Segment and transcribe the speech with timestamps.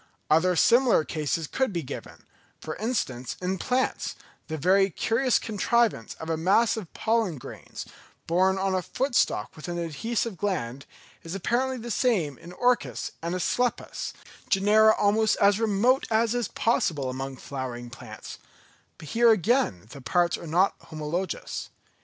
[0.31, 2.25] Other similar cases could be given;
[2.59, 4.15] for instance in plants,
[4.47, 7.85] the very curious contrivance of a mass of pollen grains,
[8.25, 10.87] borne on a foot stalk with an adhesive gland,
[11.21, 14.13] is apparently the same in Orchis and Asclepias,
[14.49, 18.39] genera almost as remote as is possible among flowering plants;
[18.97, 21.69] but here again the parts are not homologous.